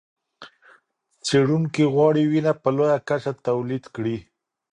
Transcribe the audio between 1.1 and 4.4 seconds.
څېړونکي غواړي وینه په لویه کچه تولید کړي.